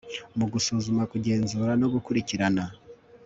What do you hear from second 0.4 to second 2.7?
gusuzuma kugenzura no gukurikirana